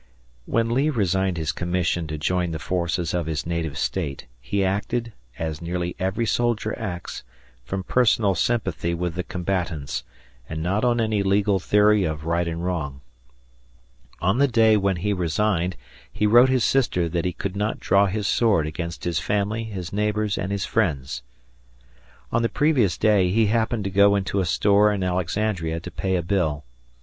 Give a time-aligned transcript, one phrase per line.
[0.47, 5.13] When Lee resigned his commission to join the forces of his native State, he acted,
[5.37, 7.21] as nearly every soldier acts,
[7.63, 10.03] from personal sympathy with the combatants,
[10.49, 13.01] and not on any legal theory of right and wrong.
[14.19, 15.77] On the day when he resigned,
[16.11, 19.93] he wrote his sister that he could not draw his sword against his family, his
[19.93, 21.21] neighbors, and his friends.
[22.31, 26.15] On the previous day, he happened to go into a store in Alexandria to pay
[26.15, 26.65] a bill.